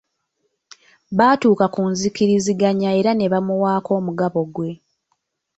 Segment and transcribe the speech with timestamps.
[1.17, 4.71] Baatuuka ku nzikiriziganya era ne bamuwaako omugabo gwe.